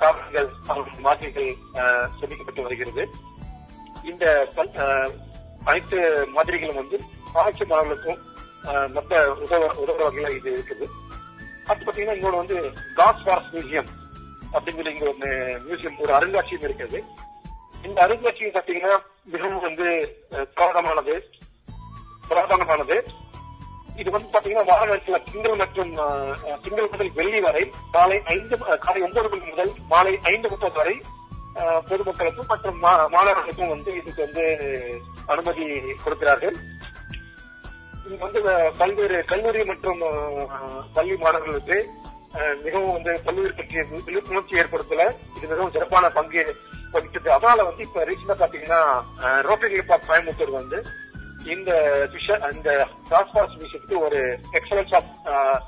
தாவரங்கள் 0.00 0.48
அவர்களுடைய 0.68 1.02
மாதிரிகள் 1.02 1.50
அஹ், 1.80 2.06
சேமிக்கப்பட்டு 2.18 2.62
வருகிறது. 2.62 3.02
இந்த 4.06 4.24
அனைத்து 5.66 5.98
மாதிரிகளும் 6.34 6.80
வந்து 6.80 6.96
ஆராய்ச்சி 7.34 7.64
மாணவர்களுக்கும் 7.64 8.20
மொத்த 8.94 9.12
உதவ 9.44 9.62
உதவுற 9.82 10.02
வகையில 10.06 10.30
இது 10.36 10.50
இருக்குது. 10.52 10.86
அடுத்து 11.66 11.86
பாத்தீங்கன்னா 11.86 12.16
இன்னொரு 12.18 12.36
வந்து 12.36 12.56
காஸ் 12.94 13.24
வார்ஸ் 13.26 13.52
மியூசியம் 13.54 13.90
அப்படிங்கிற 14.52 14.90
இங்க 14.92 15.06
ஒரு 15.12 15.30
மியூசியம் 15.64 16.00
ஒரு 16.02 16.12
அருங்காட்சியம் 16.12 16.66
இருக்குது. 16.68 16.98
இந்த 17.84 17.98
அருங்காட்சியம் 18.04 18.56
பாத்தீங்கன்னா 18.56 18.94
மிகவும் 19.26 19.64
வந்து 19.64 19.86
அஹ், 20.32 20.48
புராதனமானது 20.54 21.14
புராதனமானது 22.24 22.96
இது 23.96 24.08
வந்து 24.10 24.28
பாத்தீங்கன்னா 24.32 24.68
வார 24.70 24.86
நேரத்துல 24.88 25.18
திங்கள் 25.26 25.60
மற்றும் 25.60 25.92
திங்கள் 26.64 26.90
முதல் 26.92 27.12
வெள்ளி 27.12 27.40
வரை 27.40 27.62
காலை 27.92 28.18
ஐந்து 28.32 28.56
காலை 28.82 29.00
ஒன்பது 29.02 29.28
மணி 29.32 29.52
முதல் 29.52 29.72
மாலை 29.88 30.14
ஐந்து 30.24 30.50
முப்பது 30.50 30.78
வரை 30.78 30.96
பொதுமக்களுக்கும் 31.60 32.46
மற்றும் 32.46 32.82
மா- 32.82 33.08
மாணவர்களுக்கும் 33.08 33.68
வந்து 33.68 33.94
இதுக்கு 33.94 34.22
வந்து 34.22 34.44
அனுமதி 35.26 35.80
கொடுக்கிறார்கள். 36.04 36.56
இது 38.06 38.18
வந்து 38.18 38.40
பல்வேறு 38.78 39.24
கல்லூரி 39.24 39.64
மற்றும் 39.64 40.02
பள்ளி 40.94 41.16
மாணவர்களுக்கு 41.16 41.90
மிகவும் 42.64 42.92
வந்து 42.92 43.22
கல்லூரி 43.24 43.52
பற்றிய 43.52 43.84
விழிப்புணர்ச்சி 44.06 44.56
ஏற்படுத்தல. 44.56 45.02
இது 45.36 45.46
மிகவும் 45.48 45.70
சிறப்பான 45.70 46.10
பங்கு 46.10 46.56
வகித்தது 46.92 47.28
அதனால 47.28 47.64
வந்து 47.64 47.82
இப்ப 47.82 48.04
ரீசெண்டா 48.04 48.34
பாத்தீங்கன்னா 48.38 49.02
ரோட்டரி 49.40 49.82
பார்க் 49.82 50.02
கோயம்புத்தூர் 50.08 50.50
வந்து 50.50 50.84
இந்த 51.46 51.70
விஷ- 52.12 52.48
இந்த 52.52 52.88
டாஸ்பாஸ் 53.10 53.58
விஷயத்துக்கு 53.58 53.98
ஒரு 53.98 54.38
excellence 54.52 54.94
of 54.94 55.62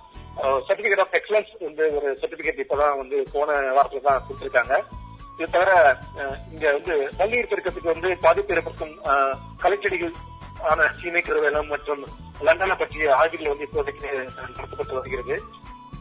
certificate 0.68 1.00
of 1.00 1.12
excellence 1.12 1.64
வந்து 1.64 1.94
ஒரு 1.96 2.18
சர்டிபிகேட் 2.20 2.64
இப்பதான் 2.68 2.96
வந்து 2.96 3.28
போன 3.32 3.52
வாரத்துல 3.52 4.00
தான் 4.00 4.22
கொடுத்திருக்காங்க. 4.26 4.82
இது 5.38 5.48
தவிர 5.50 5.70
அஹ், 6.20 6.36
இங்க 6.52 6.64
வந்து 6.72 6.94
பள்ளியில் 7.18 7.50
பெருக்கத்துக்கு 7.50 7.92
வந்து 7.92 8.08
பாதிப்பு 8.22 8.54
ஏற்படுத்தும் 8.54 8.94
கலைச்செடிகள் 9.62 10.14
ஆன 10.66 10.86
சீமை 10.96 11.20
கருவேலம் 11.22 11.72
மற்றும் 11.72 12.02
லண்டனை 12.40 12.76
பற்றிய 12.76 13.14
ஆய்வுகள் 13.16 13.52
வந்து 13.52 13.66
இப்போதைக்கு 13.66 14.08
நடத்தப்பட்டு 14.50 14.98
வருகிறது. 14.98 15.34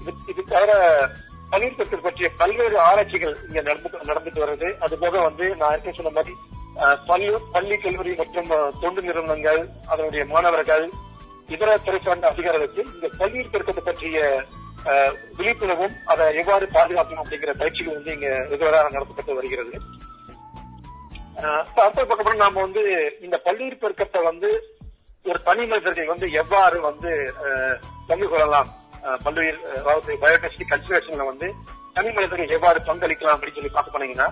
இது 0.02 0.12
இது 0.32 0.42
தவிர 0.48 0.72
பன்னீர் 1.52 1.76
பெருக்கம் 1.76 2.06
பற்றிய 2.06 2.28
பல்வேறு 2.40 2.78
ஆராய்ச்சிகள் 2.86 3.36
இங்க 3.48 3.60
நடந்து 3.64 4.08
நடந்துட்டு 4.10 4.44
வருது. 4.44 4.70
அது 4.84 4.96
போக 4.98 5.22
வந்து 5.22 5.46
நான் 5.56 5.74
ஏற்கனவே 5.74 5.98
சொன்ன 6.00 6.14
மாதிரி 6.18 6.34
பள்ளி 7.08 7.28
பள்ளி 7.54 7.76
கல்லூரி 7.78 8.12
மற்றும் 8.18 8.50
தொண்டு 8.82 9.02
நிறுவனங்கள் 9.06 9.62
அதனுடைய 9.88 10.24
மாணவர்கள் 10.28 10.86
இதர 11.50 11.78
துறை 11.80 12.00
சார்ந்த 12.00 12.28
அதிகாரிகளுக்கு 12.32 12.82
இந்த 12.90 13.08
பன்னீர் 13.20 13.52
பெருக்கத்தை 13.54 13.84
பற்றிய 13.84 14.18
விழிப்புணர்வும் 15.38 15.96
அதை 16.12 16.26
எவ்வாறு 16.42 16.66
பாதுகாக்கணும் 16.76 17.24
அப்படிங்கிற 17.24 17.54
பயிற்சிகள் 17.62 17.98
வந்து 17.98 18.14
இங்க 18.16 18.30
ரெகுலராக 18.52 18.92
நடத்தப்பட்டு 18.96 19.40
வருகிறது. 19.40 19.74
அப்புறம் 21.86 22.42
நாம 22.44 22.62
வந்து 22.66 22.84
இந்த 23.26 23.38
பள்ளியில் 23.48 23.82
பெருக்கத்தை 23.84 24.22
வந்து 24.30 24.50
ஒரு 25.26 25.40
தனி 25.48 25.64
மனிதர்கள் 25.72 26.12
வந்து 26.14 26.28
எவ்வாறு 26.42 26.78
வந்து 26.90 27.12
பங்கு 28.10 28.28
கொள்ளலாம்? 28.34 28.70
பல்லுயிர் 29.26 29.60
அதாவது 29.80 30.12
பயோடெஸ்டிக் 30.24 30.72
கன்சர்வேஷன்ல 30.72 31.26
வந்து 31.32 31.48
தனி 31.98 32.10
மனிதர்கள் 32.16 32.56
எவ்வாறு 32.58 32.80
பங்களிக்கலாம் 32.90 33.36
அப்படின்னு 33.36 33.58
சொல்லி 33.58 33.74
பார்க்க 33.76 33.96
போனீங்கன்னா 33.96 34.28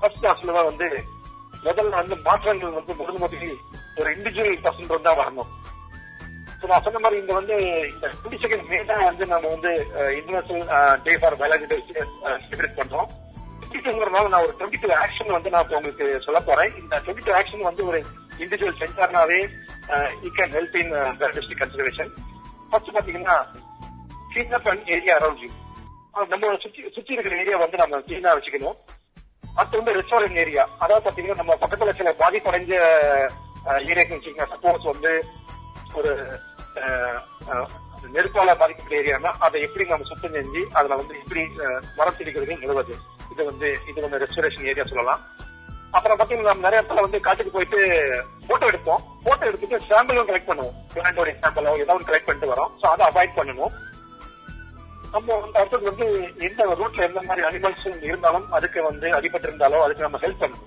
ஃபர்ஸ்ட் 0.00 0.22
கிளாஸ்ல 0.22 0.54
தான் 0.58 0.70
வந்து 0.70 0.88
முதல்ல 1.66 1.94
வந்து 2.02 2.16
மாற்றங்கள் 2.28 2.78
வந்து 2.78 2.94
முதல் 3.00 3.22
முதலில் 3.24 3.58
ஒரு 3.98 4.08
இண்டிவிஜுவல் 4.14 4.64
பர்சன் 4.64 5.06
தான் 5.08 5.20
வரணும். 5.20 5.50
நான் 6.70 6.84
சொன்ன 6.86 7.00
மாதிரி 7.04 7.20
இந்த 7.20 7.32
வந்து 7.38 7.56
இந்த 7.92 8.06
டுவெண்ட்டி 8.12 8.38
செகண்ட் 8.42 8.68
மே 8.70 8.78
தான் 8.90 9.04
வந்து 9.08 9.24
நம்ம 9.32 9.48
வந்து 9.54 9.70
international 10.18 11.00
day 11.06 11.12
for 11.20 11.36
biology 11.42 11.66
celebrate 12.46 12.78
பண்றோம். 12.80 13.08
டுவெண்ட்டிங்கிறதுனால 13.60 14.30
நான் 14.32 14.44
ஒரு 14.46 14.54
டுவெண்ட்டி 14.58 14.80
டூ 14.82 14.90
ஆக்ஷன் 15.04 15.34
வந்து 15.36 15.52
நான் 15.54 15.64
இப்போ 15.64 15.76
உங்களுக்கு 15.80 16.06
சொல்ல 16.26 16.40
போறேன். 16.48 16.72
இந்த 16.80 17.00
டுவெண்ட்டி 17.04 17.26
டூ 17.28 17.34
ஆக்ஷன் 17.40 17.68
வந்து 17.68 17.84
ஒரு 17.90 18.00
individual 18.42 18.78
சென்டர்னாவே 18.82 19.40
you 20.24 20.30
can 20.38 20.54
help 20.58 20.76
in 20.82 20.92
biodiversity 21.20 21.58
conservation 21.62 22.10
first 22.70 22.94
பாத்தீங்கன்னா 22.96 23.36
clean 24.32 24.56
up 24.58 24.68
and 24.72 24.90
area 24.96 25.14
around 25.20 25.44
you 25.44 25.50
நம்ம 26.32 26.54
சுத்தி 26.64 26.80
சுத்தி 26.96 27.14
இருக்கிற 27.14 27.36
ஏரியா 27.42 27.56
வந்து 27.64 27.82
நம்ம 27.82 28.00
கிளீனா 28.08 28.32
வச்சுக்கணும். 28.38 28.76
அடுத்து 29.58 29.80
வந்து 29.80 29.94
ரெஸ்டாரண்ட் 29.98 30.40
ஏரியா 30.44 30.64
அதாவது 30.84 31.04
பாத்தீங்கன்னா 31.06 31.40
நம்ம 31.42 31.56
பக்கத்துல 31.62 31.94
சில 32.00 32.10
பாதிப்படைஞ்ச 32.22 32.72
ஏரியாக்கு 33.90 34.16
வச்சுக்கோங்க. 34.16 34.46
சப்போஸ் 34.54 34.90
வந்து 34.92 35.12
ஒரு 35.98 36.12
நெருப்பால 38.14 38.54
பாதிக்கப்பட்ட 38.60 39.00
ஏரியானா 39.02 39.30
அதை 39.46 39.58
எப்படி 39.66 39.84
நம்ம 39.90 40.06
சுத்தம் 40.08 40.34
செஞ்சு 40.36 40.62
அதுல 40.78 40.96
வந்து 41.00 41.14
எப்படி 41.22 41.42
மரம் 41.98 42.16
செடிக்கிறது 42.18 42.60
நிறுவது? 42.62 42.94
இது 43.32 43.44
வந்து 43.50 43.68
இது 43.90 43.98
வந்து 44.04 44.20
ரெஸ்டரேஷன் 44.22 44.68
ஏரியா 44.72 44.84
சொல்லலாம். 44.90 45.22
அப்புறம் 45.96 46.18
பாத்தீங்கன்னா 46.18 46.52
நம்ம 46.52 46.66
நிறைய 46.66 46.80
இடத்துல 46.80 47.04
வந்து 47.06 47.18
காட்டுக்கு 47.26 47.54
போயிட்டு 47.56 47.80
போட்டோ 48.48 48.64
எடுப்போம். 48.70 49.02
போட்டோ 49.26 49.44
எடுத்துட்டு 49.50 49.76
சாம்பிளும் 49.90 50.28
கலெக்ட் 50.28 50.50
பண்ணுவோம். 50.50 50.76
பிளான்டோட 50.94 51.32
சாம்பிளோ 51.42 51.74
ஏதாவது 51.84 52.08
கலெக்ட் 52.08 52.28
பண்ணிட்டு 52.28 52.52
வரோம். 52.52 52.72
சோ 52.80 52.86
அதை 52.92 53.04
அவாய்ட் 53.10 53.36
பண்ணணும். 53.38 53.74
நம்ம 55.14 55.36
வந்து 55.42 55.58
அடுத்தது 55.60 55.90
வந்து 55.90 56.06
எந்த 56.46 56.64
ரூட்ல 56.80 57.06
எந்த 57.08 57.20
மாதிரி 57.28 57.46
அனிமல்ஸ் 57.48 57.86
இருந்தாலும் 58.08 58.46
அதுக்கு 58.58 58.80
வந்து 58.88 59.08
அடிபட்டு 59.18 59.48
இருந்தாலோ 59.48 59.80
அதுக்கு 59.84 60.06
நம்ம 60.06 60.20
ஹெல்ப் 60.24 60.42
பண்ணணும். 60.42 60.66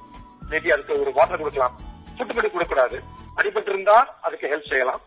மேபி 0.51 0.71
அதுக்கு 0.75 0.93
ஒரு 1.03 1.13
வாட்டர் 1.17 1.41
கொடுக்கலாம். 1.43 1.75
ஃபுட் 2.15 2.35
பண்ணி 2.35 2.49
கொடுக்கக்கூடாது. 2.49 2.99
அடிபட்டு 3.39 3.71
இருந்தா 3.73 3.97
அதுக்கு 4.27 4.51
ஹெல்ப் 4.53 4.71
செய்யலாம். 4.71 5.01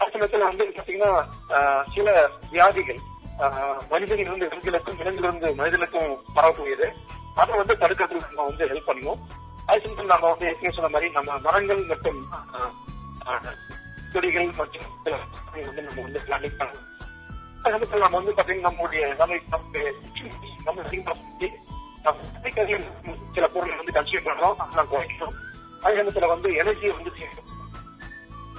அதே 0.00 0.18
வந்து 0.44 0.64
பாத்தீங்கன்னா 0.70 1.10
ஆஹ், 1.56 1.84
சில 1.94 2.08
வியாதிகள் 2.50 3.00
ஆஹ், 3.38 3.78
மனிதனிலிருந்து 3.90 4.46
விலங்குகளுக்கும் 4.46 4.98
விலங்கிலிருந்து 4.98 5.48
மனிதனுக்கும் 5.54 6.06
பரவக்கூடியது. 6.36 6.86
அதை 7.36 7.52
வந்து 7.56 7.74
தடுக்கிறதுக்கு 7.74 8.28
நம்ம 8.28 8.46
வந்து 8.46 8.68
ஹெல்ப் 8.68 8.88
பண்ணுவோம். 8.88 9.20
அது 9.68 9.80
சமயத்தில் 9.82 10.12
நம்ம 10.12 10.28
வந்து 10.30 10.46
ஏற்கனவே 10.46 10.74
சொன்ன 10.74 10.88
மாதிரி 10.88 11.08
நம்ம 11.10 11.38
மரங்கள் 11.38 11.82
மற்றும் 11.84 12.20
ஆஹ், 12.36 12.72
ஆஹ், 13.26 13.54
செடிகள் 14.12 14.50
மற்றும் 14.52 14.86
வந்து 15.60 15.82
நம்ம 15.82 16.02
வந்து 16.02 16.20
பிளானிங் 16.26 16.58
பண்ணணும் 16.58 16.84
சமயத்தில் 17.66 18.04
நம்ம 18.04 18.16
வந்து 18.16 18.32
பாத்தீங்கன்னா 18.32 18.68
நம்மளுடைய 18.68 19.04
நம்ம 19.14 19.38
நம்ம 20.66 20.80
அதிகப்படுத்தி 20.82 21.48
நம்ம 22.04 22.18
சில 23.34 23.46
பொருளை 23.48 23.76
வந்து 23.76 23.94
கன்சியூம் 23.94 24.26
பண்றோம் 24.26 24.58
அதெல்லாம் 24.62 24.90
குறைக்கணும். 24.90 25.34
அதே 25.82 25.94
சமயத்துல 25.98 26.28
வந்து 26.28 26.48
எனர்ஜியை 26.60 26.92
வந்து 26.92 27.12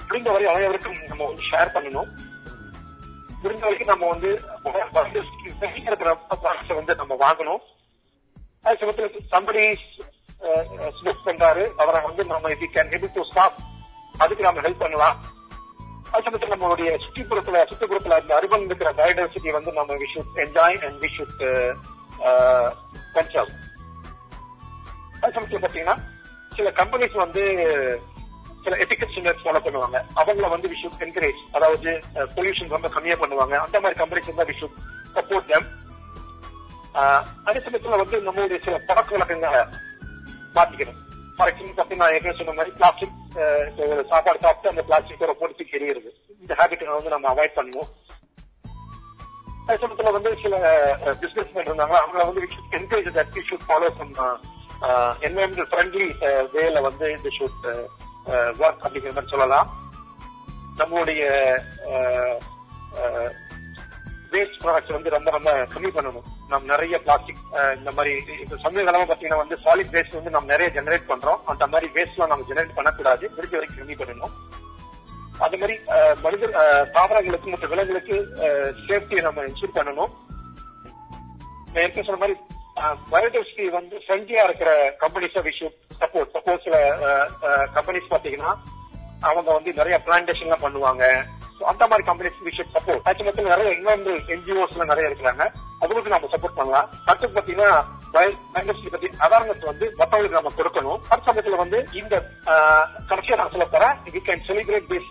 முடிந்தவரை 0.08 0.44
வரை 0.46 0.58
அனைவருக்கும் 0.58 0.98
நம்ம 1.10 1.24
வந்து 1.30 1.42
ஷேர் 1.50 1.74
பண்ணணும். 1.74 2.10
முடிந்த 3.42 3.64
வரைக்கும் 3.66 3.90
நம்ம 3.92 4.06
வந்து 4.12 4.30
ப்ராடக்ட்ஸை 6.44 6.76
வந்து 6.78 6.94
நம்ம 7.00 7.16
வாங்கணும். 7.24 7.62
அதே 8.64 8.76
சமயத்தில் 8.80 9.30
சம்படி 9.34 9.62
ஸ்மித் 10.98 11.26
பண்றாரு 11.26 11.64
அவரை 11.82 12.00
வந்து 12.08 12.24
நம்ம 12.32 12.50
இது 12.54 12.66
கேன் 12.76 12.90
ஹெல்ப் 12.94 13.16
டு 13.18 13.24
ஸ்டாப் 13.30 13.58
அதுக்கு 14.22 14.46
நம்ம 14.46 14.62
ஹெல்ப் 14.66 14.82
பண்ணலாம். 14.84 15.16
அதே 16.10 16.22
சமயத்தில் 16.26 16.54
நம்மளுடைய 16.54 16.90
சுற்றுப்புறத்துல 17.04 17.62
சுற்றுப்புறத்துல 17.70 18.18
இந்த 18.22 18.34
அருபன் 18.38 18.68
இருக்கிற 18.68 18.90
பயோடைவர்சிட்டி 19.00 19.50
வந்து 19.58 19.72
நம்ம 19.78 19.96
we 20.02 20.08
should 20.12 20.38
enjoy 20.44 20.78
and 20.86 20.98
we 21.04 21.10
should 21.16 21.42
conserve 23.16 23.52
அதே 25.20 25.32
சமயத்தில் 25.34 25.64
பாத்தீங்கன்னா 25.64 25.96
சில 26.56 26.70
கம்பெனிஸ் 26.80 27.16
வந்து 27.24 27.42
சில 28.68 28.78
எத்திக்கல் 28.84 29.10
ஸ்டாண்டர்ட்ஸ் 29.10 29.44
ஃபாலோ 29.44 29.60
பண்ணுவாங்க. 29.64 29.98
அவங்கள 30.20 30.46
வந்து 30.54 30.68
விஷயம் 30.72 30.96
என்கரேஜ் 31.04 31.38
அதாவது 31.56 31.90
பொல்யூஷன் 32.36 32.72
ரொம்ப 32.74 32.88
கம்மியா 32.94 33.16
பண்ணுவாங்க. 33.20 33.54
அந்த 33.66 33.76
மாதிரி 33.82 33.98
கம்பெனிஸ் 34.00 34.40
தான் 34.40 34.50
விஷயம் 34.50 34.74
சப்போர்ட் 35.14 35.46
டேம் 35.50 35.68
அதே 37.48 37.60
சமயத்துல 37.66 37.98
வந்து 38.00 38.16
நம்மளுடைய 38.26 38.58
சில 38.66 38.78
பழக்க 38.88 39.14
வழக்கங்களை 39.14 39.60
மாத்திக்கணும். 40.56 40.98
ஃபார் 41.36 41.50
எக்ஸாம்பிள் 41.50 41.76
பார்த்தீங்கன்னா 41.78 42.06
நான் 42.06 42.16
ஏற்கனவே 42.16 42.38
சொன்ன 42.40 42.56
மாதிரி 42.58 42.74
பிளாஸ்டிக் 42.78 43.16
ஒரு 43.86 44.04
சாப்பாடு 44.12 44.42
சாப்பிட்டு 44.44 44.72
அந்த 44.72 44.82
பிளாஸ்டிக்கோட 44.88 45.34
பொறுத்து 45.40 45.72
எரியிறது 45.78 46.10
இந்த 46.42 46.52
ஹேபிட்டை 46.60 46.90
வந்து 46.96 47.14
நம்ம 47.14 47.28
அவாய்ட் 47.32 47.58
பண்ணுவோம். 47.58 47.90
அதே 49.66 49.78
சமயத்துல 49.82 50.12
வந்து 50.16 50.32
சில 50.42 50.56
பிசினஸ் 51.22 51.54
மேன் 51.54 51.70
இருந்தாங்க 51.70 51.96
அவங்கள 52.02 52.26
வந்து 52.30 52.42
encourage 52.80 53.10
that 53.18 53.32
we 53.38 53.44
should 53.50 53.66
follow 53.70 53.90
some 54.00 54.12
environmental 55.26 55.70
friendly 55.72 56.08
வேல 56.56 56.82
வந்து 56.88 57.06
இந்த 57.16 57.30
ஷுட் 57.38 57.64
ஒர்க் 58.62 58.84
அப்படிங்கிற 58.86 59.12
மாதிரி 59.16 59.34
சொல்லலாம். 59.34 59.68
நம்மளுடைய 60.80 61.22
வேஸ்ட் 64.32 64.58
ப்ராடக்ட்ஸ் 64.62 64.94
வந்து 64.96 65.12
ரொம்ப 65.14 65.28
ரொம்ப 65.36 65.50
கம்மி 65.74 65.90
பண்ணணும். 65.96 66.26
நம்ம 66.50 66.66
நிறைய 66.72 66.96
பிளாஸ்டிக் 67.04 67.40
இந்த 67.78 67.90
மாதிரி 67.96 68.12
இப்ப 68.42 68.58
சமீப 68.64 68.84
காலமா 68.88 69.06
பாத்தீங்கன்னா 69.10 69.42
வந்து 69.42 69.56
சாலிட் 69.64 69.94
வேஸ்ட் 69.94 70.18
வந்து 70.18 70.34
நம்ம 70.34 70.50
நிறைய 70.52 70.68
ஜெனரேட் 70.76 71.10
பண்றோம். 71.10 71.40
அந்த 71.52 71.66
மாதிரி 71.72 71.88
வேஸ்ட்லாம் 71.96 72.32
நம்ம 72.32 72.46
ஜெனரேட் 72.50 72.76
பண்ணக்கூடாது. 72.78 73.24
முடிஞ்ச 73.36 73.54
வரைக்கும் 73.58 73.80
கம்மி 73.80 73.98
பண்ணணும். 74.02 74.34
அது 75.44 75.58
மாதிரி 75.62 75.74
மனித 76.22 76.44
மனிதர் 76.44 76.54
தாவரங்களுக்கு 76.94 77.48
மற்ற 77.52 77.66
விலங்குகளுக்கு 77.72 78.16
சேஃப்டியை 78.86 79.22
நம்ம 79.26 79.44
இன்சூர் 79.48 79.76
பண்ணணும். 79.78 80.12
நான் 81.72 81.82
ஏற்கனவே 81.82 82.06
சொன்ன 82.08 82.20
மாதிரி 82.22 82.36
பயோடைவர்சிட்டி 83.12 83.66
வந்து 83.78 83.96
ஃப்ரெண்ட்லியா 84.04 84.44
இருக்கிற 84.48 84.70
கம்பெனிஸை 85.02 85.42
வி 85.46 85.52
சப்போர்ட் 86.02 86.34
சப்போஸ் 86.36 86.64
சில 86.66 86.76
கம்பெனிஸ் 87.76 88.12
பாத்தீங்கன்னா 88.14 88.52
அவங்க 89.28 89.48
வந்து 89.56 89.70
நிறைய 89.80 89.96
பிளான்டேஷன் 90.06 90.48
எல்லாம் 90.48 90.64
பண்ணுவாங்க. 90.66 91.04
அந்த 91.70 91.84
மாதிரி 91.90 92.06
கம்பெனிஸ் 92.08 92.42
வி 92.46 92.52
ஷுட் 92.56 92.74
சப்போர்ட் 92.74 93.06
அது 93.10 93.48
நிறைய 93.52 93.70
இன்வென்டல் 93.78 94.18
என்ஜிஓஸ் 94.34 94.74
எல்லாம் 94.74 94.90
நிறைய 94.92 95.08
இருக்கிறாங்க. 95.10 95.44
அவங்களுக்கு 95.80 96.12
நம்ம 96.14 96.28
சப்போர்ட் 96.34 96.58
பண்ணலாம். 96.58 96.90
அடுத்து 97.08 97.36
பாத்தீங்கன்னா 97.38 97.72
பயோடைவர்சிட்டி 98.14 98.92
பத்தி 98.92 99.08
அவேர்னஸ் 99.26 99.64
வந்து 99.70 99.86
மற்றவங்களுக்கு 99.98 100.38
நம்ம 100.38 100.52
கொடுக்கணும். 100.58 101.00
அடுத்த 101.10 101.26
சமயத்துல 101.30 101.58
வந்து 101.62 101.78
இந்த 102.00 102.14
கடைசியா 103.10 103.38
நான் 103.40 103.54
சொல்ல 103.54 103.66
போறேன். 103.74 103.96
We 104.14 104.22
can 104.28 104.44
celebrate 104.50 104.88
this 104.92 105.10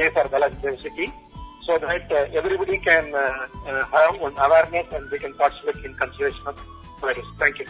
day 0.00 0.08
for 0.14 0.32
biodiversity 0.34 1.06
so 1.64 1.78
that 1.78 2.10
uh, 2.10 2.26
everybody 2.32 2.78
can 2.80 3.06
uh, 3.14 3.22
uh, 3.64 3.84
have 3.88 4.20
one 4.20 4.36
awareness 4.38 4.86
and 4.92 5.08
they 5.08 5.18
can 5.18 5.34
participate 5.34 5.84
in 5.84 5.94
conservation 5.94 6.46
of 6.46 6.56
virus. 7.00 7.28
Thank 7.38 7.58
you. 7.60 7.68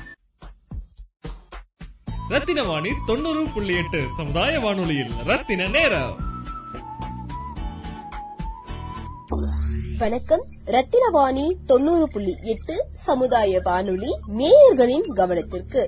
Rathina 2.31 2.61
Vani 2.67 2.91
தொண்ணூறு 3.09 3.41
புள்ளி 3.55 3.75
எட்டு 3.81 3.99
சமுதாய 4.17 4.53
வானொலியில் 4.61 5.11
ரத்தின 5.27 5.67
நேரம் 5.75 6.15
வணக்கம் 9.99 10.45
ரத்தினவாணி 10.75 11.45
தொண்ணூறு 11.67 12.07
புள்ளி 12.15 12.35
எட்டு 12.53 12.75
சமுதாய 13.05 13.61
வானொலி 13.67 14.11
நேயர்களின் 14.39 15.07
கவனத்திற்கு 15.19 15.83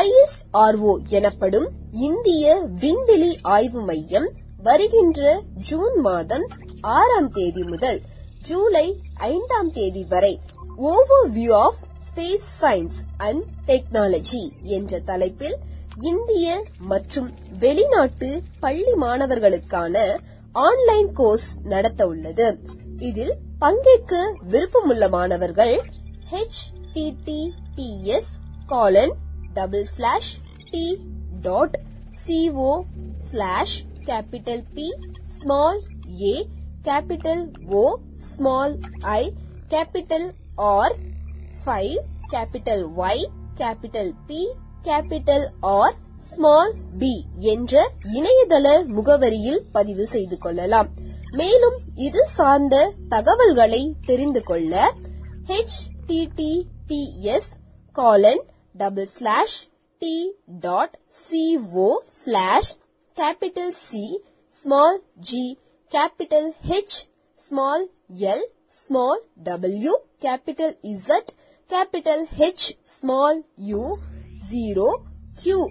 ஐஎஸ்ஆர்ஓ 0.00 0.92
எனப்படும் 1.18 1.68
இந்திய 2.08 2.46
விண்வெளி 2.82 3.32
ஆய்வு 3.54 3.82
மையம் 3.90 4.28
வருகின்ற 4.62 5.22
ஜூன் 5.68 5.96
மாதம் 6.06 6.46
ஆறாம் 6.80 7.30
தேதி 7.30 7.62
முதல் 7.62 8.02
ஜூலை 8.42 9.00
ஐந்தாம் 9.14 9.72
தேதி 9.72 10.04
வரை 10.04 10.38
overview 11.30 11.52
of 11.52 11.76
space 11.98 12.48
science 12.60 12.94
and 13.16 13.42
technology 13.66 14.52
என்ற 14.62 15.00
தலைப்பில் 15.00 15.56
இந்திய 15.98 16.64
மற்றும் 16.78 17.34
வெளிநாட்டு 17.58 18.42
பள்ளி 18.60 18.92
மாணவர்களுக்கான 18.92 20.18
ஆன்லைன் 20.52 21.12
கோர்ஸ் 21.12 21.54
நடத்த 21.62 22.06
உள்ளது. 22.06 22.60
இதில் 22.96 23.36
பங்கேற்க 23.58 24.36
விருப்பமுள்ள 24.48 25.08
மாணவர்கள் 25.08 25.82
https 26.30 28.24
colon 28.66 29.12
double 29.54 29.84
slash 29.84 30.36
T 30.70 31.00
dot 31.42 31.78
CO 32.26 32.84
slash 33.18 33.84
capital 34.04 34.64
P 34.74 34.94
small 35.22 35.82
A 36.22 36.48
capital 36.88 37.38
O 37.78 37.84
small 38.26 38.74
I 39.14 39.22
capital 39.70 40.22
R 40.70 40.94
five 41.62 41.96
capital 42.34 42.80
Y 43.02 43.24
capital 43.58 44.06
P 44.28 44.40
capital 44.84 45.42
R 45.72 45.94
small 46.30 46.72
P 47.00 47.12
என்ற 47.52 47.74
இணையதள 48.18 48.66
முகவரியில் 48.96 49.62
பதிவு 49.72 50.04
செய்து 50.14 50.36
கொள்ளலாம் 50.38 50.90
மேலும் 51.32 51.78
இது 52.06 52.20
சார்ந்த 52.34 52.76
தகவல்களை 53.08 53.80
தெரிந்து 54.06 54.42
கொள்ள 54.42 54.74
H 55.48 55.78
TTPS 56.08 57.50
colon 57.96 58.42
double 58.74 59.10
slash 59.16 59.58
T 60.02 60.14
dot 60.60 60.94
C 61.22 61.42
O 61.82 61.88
slash 62.18 62.72
capital 63.16 63.74
C 63.84 64.04
small 64.56 64.98
G 65.28 65.44
capital 65.92 66.46
H 66.78 66.94
small 67.38 67.80
l 68.20 68.40
small 68.78 69.18
w 69.44 69.92
capital 70.20 70.72
Z 71.04 71.08
capital 71.70 72.20
H 72.38 72.64
small 72.96 73.34
u 73.74 73.82
0 74.50 74.88
q 75.42 75.68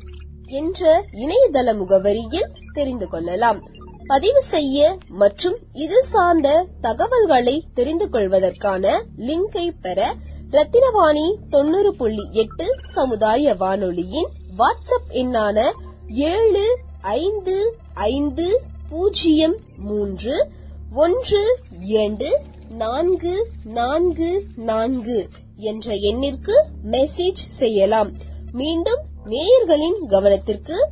என்ற 0.60 0.82
இணையதள 1.14 1.74
முகவரியில் 1.74 2.54
தெரிந்து 2.74 3.08
கொள்ளலாம். 3.08 3.60
பதிவு 4.06 4.44
செய்ய 4.44 4.80
மற்றும் 5.14 5.58
இது 5.74 6.04
சார்ந்த 6.04 6.50
தகவல்களை 6.82 7.64
தெரிந்து 7.74 8.10
கொள்வதற்கான 8.10 8.86
லிங்கை 9.18 9.68
பெற 9.82 10.00
ரத்தினவாணி 10.52 11.26
தொண்ணூறு 11.50 11.96
புள்ளி 11.96 12.26
எட்டு 12.34 12.68
சமுதாய 12.94 13.56
வானொலியின் 13.56 14.30
வாட்ஸ்அப் 14.58 15.12
எண்ணான 15.22 15.58
ஏழு 16.30 16.66
ஐந்து 17.18 17.58
ஐந்து 17.94 18.48
பூஜ்ஜியம் 18.90 19.58
மூன்று 19.78 20.52
ஒன்று 20.92 21.60
இரண்டு 21.82 22.40
நான்கு 22.70 23.48
நான்கு 23.64 24.44
நான்கு 24.56 25.30
என்ற 25.58 25.94
எண்ணிற்கு 25.94 26.66
மெசேஜ் 26.92 27.44
செய்யலாம். 27.52 28.12
மீண்டும் 28.52 29.02
நேயர்களின் 29.26 30.06
கவனத்திற்கு 30.08 30.90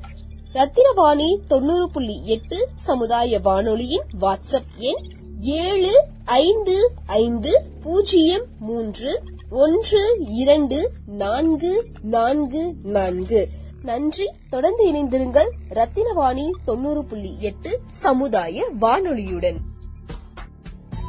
ரத்தினவாணி 0.54 1.38
தொண்ணூறு 1.48 1.92
புள்ளி 1.92 2.22
எட்டு 2.26 2.68
சமுதாய 2.76 3.40
வானொலியின் 3.40 4.04
வாட்ஸ்அப் 4.22 4.72
எண் 4.78 5.04
ஏழு 5.40 6.04
ஐந்து 6.26 6.92
ஐந்து 7.06 7.64
பூஜ்ஜியம் 7.84 8.46
மூன்று 8.60 9.24
ஒன்று 9.50 10.18
இரண்டு 10.28 10.92
நான்கு 11.08 11.86
நான்கு 12.02 12.74
நான்கு. 12.84 13.48
நன்றி. 13.86 14.32
தொடர்ந்து 14.50 14.92
இணைந்திருங்கள் 14.94 15.50
ரத்தினவாணி 15.70 16.52
தொண்ணூறு 16.66 17.06
புள்ளி 17.06 17.36
எட்டு 17.40 17.82
சமுதாய 17.92 18.70
வானொலியுடன். 18.80 19.58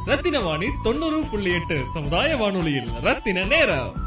ரத்தினவாணி 0.05 0.67
தொண்ணூறு 0.83 1.23
புள்ளி 1.31 1.51
எட்டு 1.51 1.81
சமுதாய 1.93 2.35
வானொலியில் 2.35 2.89
ரத்தின 3.01 3.43
நேரம். 3.43 4.06